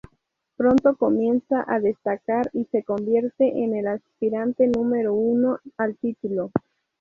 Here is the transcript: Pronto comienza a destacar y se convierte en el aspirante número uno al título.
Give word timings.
Pronto 0.57 0.95
comienza 0.95 1.63
a 1.67 1.79
destacar 1.79 2.49
y 2.53 2.65
se 2.71 2.81
convierte 2.83 3.61
en 3.63 3.75
el 3.75 3.85
aspirante 3.85 4.65
número 4.65 5.13
uno 5.13 5.59
al 5.77 5.95
título. 5.95 6.49